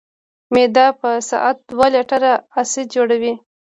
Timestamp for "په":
0.99-1.09